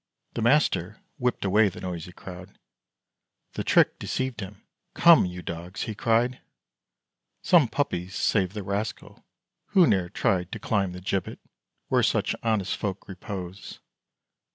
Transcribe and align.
The 0.33 0.41
master 0.41 0.99
whipped 1.17 1.45
away 1.45 1.69
the 1.69 1.79
noisy 1.79 2.11
crowd: 2.11 2.57
The 3.53 3.63
trick 3.63 3.99
deceived 3.99 4.39
him. 4.39 4.63
"Come, 4.95 5.27
you 5.27 5.43
dogs!" 5.43 5.83
he 5.83 5.93
cried, 5.93 6.41
"Some 7.43 7.67
puppy's 7.67 8.15
saved 8.15 8.53
the 8.53 8.63
rascal, 8.63 9.23
who 9.75 9.85
ne'er 9.85 10.09
tried 10.09 10.51
To 10.53 10.59
climb 10.59 10.93
the 10.93 11.01
gibbet 11.01 11.37
where 11.89 12.01
such 12.01 12.33
honest 12.41 12.75
folk 12.77 13.07
Repose. 13.07 13.79